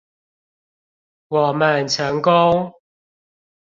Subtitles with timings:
[1.27, 2.73] 我們成功